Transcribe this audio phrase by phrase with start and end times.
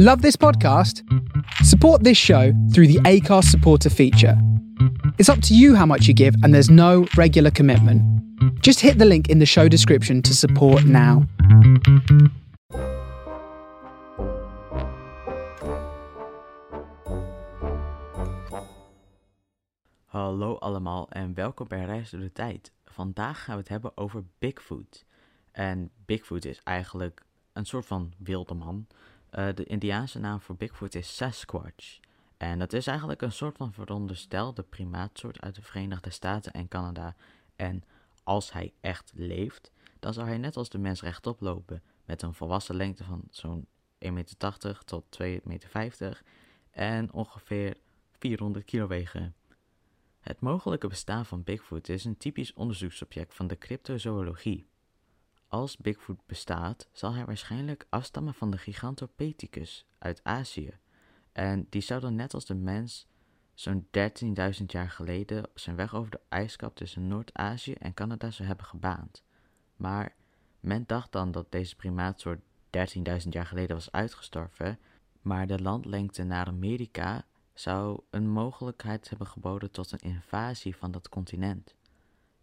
[0.00, 1.02] Love this podcast?
[1.64, 4.40] Support this show through the ACARS supporter feature.
[5.18, 8.00] It's up to you how much you give, and there's no regular commitment.
[8.62, 11.26] Just hit the link in the show description to support now.
[20.04, 22.72] Hallo allemaal en welkom bij Reis door de Tijd.
[22.84, 25.04] Vandaag gaan we het hebben over Bigfoot.
[25.52, 28.86] En Bigfoot is eigenlijk een soort van wilde man.
[29.32, 31.98] Uh, de Indiaanse naam voor Bigfoot is Sasquatch.
[32.36, 37.16] En dat is eigenlijk een soort van veronderstelde primaatsoort uit de Verenigde Staten en Canada.
[37.56, 37.84] En
[38.22, 41.82] als hij echt leeft, dan zou hij net als de mens rechtop lopen.
[42.04, 43.66] Met een volwassen lengte van zo'n
[44.04, 46.22] 1,80 meter tot 2,50 meter.
[46.70, 47.76] En ongeveer
[48.18, 49.34] 400 kilo wegen.
[50.20, 54.66] Het mogelijke bestaan van Bigfoot is een typisch onderzoeksobject van de cryptozoologie.
[55.48, 60.78] Als Bigfoot bestaat, zal hij waarschijnlijk afstammen van de Gigantopithecus uit Azië.
[61.32, 63.06] En die zou dan net als de mens
[63.54, 63.88] zo'n
[64.60, 69.24] 13.000 jaar geleden zijn weg over de ijskap tussen Noord-Azië en Canada zou hebben gebaand.
[69.76, 70.14] Maar
[70.60, 72.40] men dacht dan dat deze primaatsoort
[72.96, 74.78] 13.000 jaar geleden was uitgestorven,
[75.20, 77.24] maar de landlengte naar Amerika
[77.54, 81.74] zou een mogelijkheid hebben geboden tot een invasie van dat continent.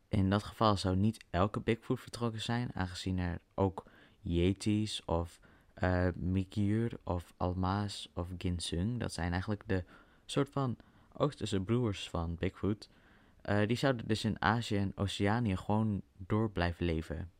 [0.09, 3.84] In dat geval zou niet elke Bigfoot vertrokken zijn, aangezien er ook
[4.22, 5.39] Yetis of
[5.84, 9.84] uh, of Alma's of Ginsung, dat zijn eigenlijk de
[10.25, 10.78] soort van
[11.14, 12.89] Oosterse broers van Bigfoot,
[13.50, 17.31] uh, die zouden dus in Azië en Oceanië gewoon door blijven leven.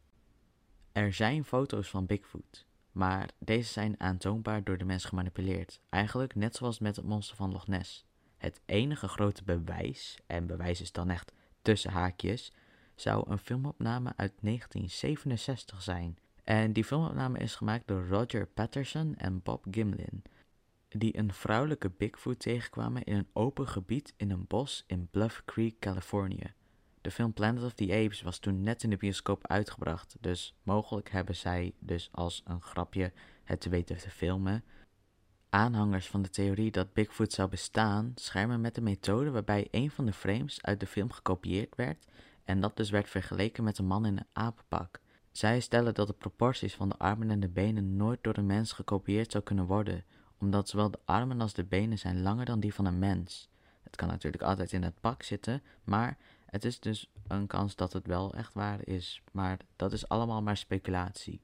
[0.92, 6.56] Er zijn foto's van Bigfoot, maar deze zijn aantoonbaar door de mens gemanipuleerd, eigenlijk net
[6.56, 8.06] zoals met het monster van Loch Ness.
[8.38, 11.34] Het enige grote bewijs, en bewijs is dan echt
[11.66, 12.52] tussen haakjes,
[12.96, 16.18] zou een filmopname uit 1967 zijn.
[16.44, 20.24] En die filmopname is gemaakt door Roger Patterson en Bob Gimlin,
[20.90, 25.80] die een vrouwelijke Bigfoot tegenkwamen in een open gebied in een bos in Bluff Creek,
[25.80, 26.54] Californië.
[27.02, 31.10] De film Planet of the Apes was toen net in de bioscoop uitgebracht, dus mogelijk
[31.10, 33.14] hebben zij dus als een grapje
[33.44, 34.64] het te weten te filmen.
[35.56, 40.06] Aanhangers van de theorie dat Bigfoot zou bestaan schermen met de methode waarbij een van
[40.06, 42.06] de frames uit de film gekopieerd werd
[42.44, 45.00] en dat dus werd vergeleken met een man in een apenpak.
[45.32, 48.72] Zij stellen dat de proporties van de armen en de benen nooit door een mens
[48.72, 50.04] gekopieerd zou kunnen worden,
[50.40, 53.50] omdat zowel de armen als de benen zijn langer dan die van een mens.
[53.84, 57.94] Het kan natuurlijk altijd in het pak zitten, maar het is dus een kans dat
[57.94, 61.42] het wel echt waar is, maar dat is allemaal maar speculatie.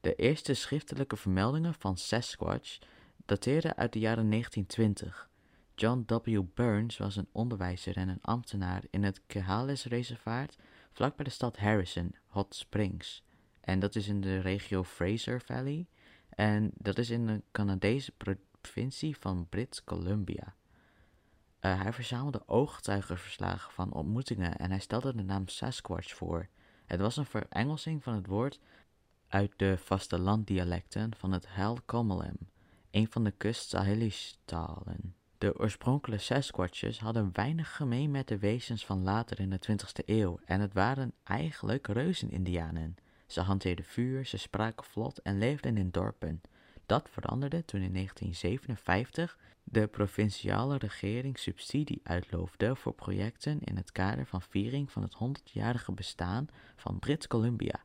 [0.00, 2.78] De eerste schriftelijke vermeldingen van Sasquatch
[3.30, 5.30] dateren uit de jaren 1920.
[5.74, 6.40] John W.
[6.54, 10.56] Burns was een onderwijzer en een ambtenaar in het Chehalis-reservaat
[10.92, 13.24] vlak bij de stad Harrison, Hot Springs.
[13.60, 15.86] En dat is in de regio Fraser Valley.
[16.28, 20.54] En dat is in de Canadese provincie van Brits Columbia.
[21.60, 26.48] Uh, hij verzamelde ooggetuigenverslagen van ontmoetingen en hij stelde de naam Sasquatch voor.
[26.86, 28.60] Het was een verengelsing van het woord
[29.28, 32.36] uit de vastelanddialecten van het Hal Comelem,
[32.90, 35.14] een van de kust-Sahelisch-talen.
[35.38, 40.40] De oorspronkelijke Sasquatches hadden weinig gemeen met de wezens van later in de 20e eeuw
[40.44, 42.96] en het waren eigenlijk reuzen-indianen.
[43.26, 46.40] Ze hanteerden vuur, ze spraken vlot en leefden in dorpen.
[46.86, 54.26] Dat veranderde toen in 1957 de provinciale regering subsidie uitloofde voor projecten in het kader
[54.26, 56.46] van viering van het 100-jarige bestaan
[56.76, 57.84] van Brits Columbia.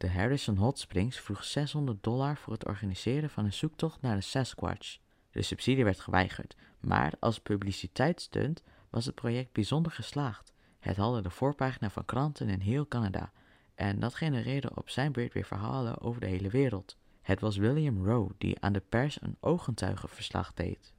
[0.00, 4.22] De Harrison Hot Springs vroeg 600 dollar voor het organiseren van een zoektocht naar de
[4.22, 4.98] Sasquatch.
[5.30, 10.52] De subsidie werd geweigerd, maar als publiciteitsstunt was het project bijzonder geslaagd.
[10.78, 13.32] Het haalde de voorpagina van kranten in heel Canada
[13.74, 16.96] en dat genereerde op zijn beurt weer verhalen over de hele wereld.
[17.22, 20.92] Het was William Rowe die aan de pers een ooggetuigenverslag deed.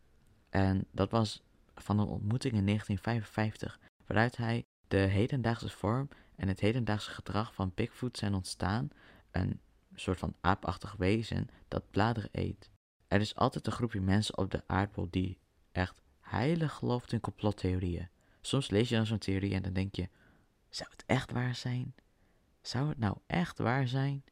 [0.50, 1.44] En dat was
[1.76, 7.72] van een ontmoeting in 1955, waaruit hij de hedendaagse vorm en het hedendaagse gedrag van
[7.76, 8.90] Bigfoot zijn ontstaan,
[9.32, 9.60] een
[9.96, 12.70] soort van aapachtig wezen dat bladeren eet.
[13.08, 15.38] Er is altijd een groepje mensen op de aardbol die
[15.72, 18.10] echt heilig gelooft in complottheorieën.
[18.42, 20.10] Soms lees je dan zo'n theorie en dan denk je:
[20.70, 21.96] zou het echt waar zijn?
[22.62, 24.24] Zou het nou echt waar zijn?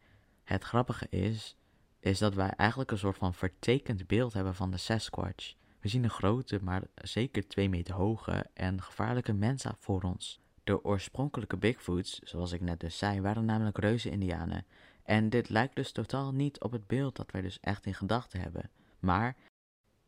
[0.44, 1.56] Het grappige is,
[2.00, 5.54] is dat wij eigenlijk een soort van vertekend beeld hebben van de Sasquatch.
[5.80, 10.40] We zien een grote, maar zeker twee meter hoge en gevaarlijke mensa voor ons.
[10.64, 14.66] De oorspronkelijke Bigfoots, zoals ik net dus zei, waren namelijk reuzen-indianen.
[15.04, 18.42] En dit lijkt dus totaal niet op het beeld dat wij dus echt in gedachten
[18.42, 18.70] hebben.
[19.00, 19.36] Maar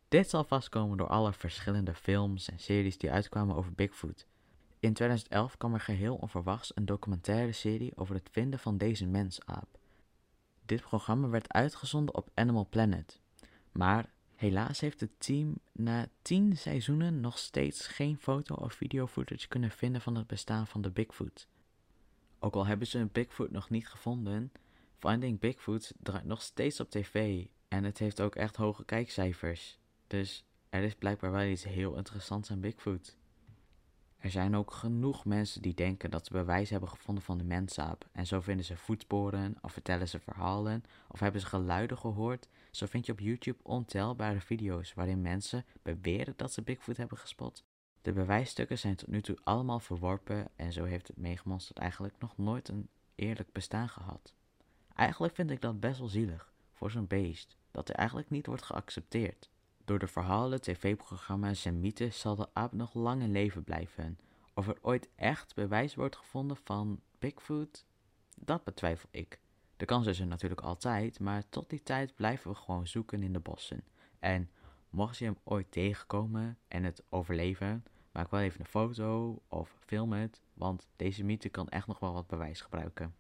[0.08, 4.28] dit zal vastkomen door alle verschillende films en series die uitkwamen over Bigfoot.
[4.80, 9.80] In 2011 kwam er geheel onverwachts een documentaire serie over het vinden van deze mensaap.
[10.66, 13.20] Dit programma werd uitgezonden op Animal Planet.
[13.72, 14.10] Maar
[14.42, 19.72] helaas heeft het team na 10 seizoenen nog steeds geen foto of video footage kunnen
[19.72, 21.48] vinden van het bestaan van de Bigfoot.
[22.40, 24.52] Ook al hebben ze een Bigfoot nog niet gevonden,
[24.98, 29.80] Finding Bigfoot draait nog steeds op tv en het heeft ook echt hoge kijkcijfers.
[30.08, 33.18] Dus er is blijkbaar wel iets heel interessants aan Bigfoot.
[34.22, 38.06] Er zijn ook genoeg mensen die denken dat ze bewijs hebben gevonden van de mensaap.
[38.12, 42.48] En zo vinden ze voetsporen, of vertellen ze verhalen, of hebben ze geluiden gehoord.
[42.72, 47.64] Zo vind je op YouTube ontelbare video's waarin mensen beweren dat ze Bigfoot hebben gespot.
[48.02, 52.38] De bewijsstukken zijn tot nu toe allemaal verworpen en zo heeft het megamonster eigenlijk nog
[52.38, 54.34] nooit een eerlijk bestaan gehad.
[54.96, 58.64] Eigenlijk vind ik dat best wel zielig voor zo'n beest, dat er eigenlijk niet wordt
[58.64, 59.50] geaccepteerd.
[59.92, 64.20] Door de verhalen, tv-programma's en mythes zal de aap nog lang in leven blijven.
[64.54, 67.86] Of er ooit echt bewijs wordt gevonden van Bigfoot,
[68.36, 69.40] dat betwijfel ik.
[69.78, 73.34] De kans is er natuurlijk altijd, maar tot die tijd blijven we gewoon zoeken in
[73.34, 73.84] de bossen.
[74.20, 74.50] En
[74.90, 80.14] mocht je hem ooit tegenkomen en het overleven, maak wel even een foto of film
[80.14, 83.16] het, want deze mythe kan echt nog wel wat bewijs gebruiken.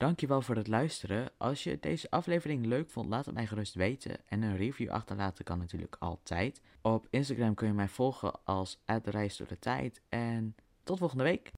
[0.00, 1.30] Dankjewel voor het luisteren.
[1.36, 4.16] Als je deze aflevering leuk vond, laat het mij gerust weten.
[4.28, 6.60] En een review achterlaten kan natuurlijk altijd.
[6.82, 10.02] Op Instagram kun je mij volgen als @reis door de tijd.
[10.08, 10.54] En
[10.84, 11.50] tot volgende week.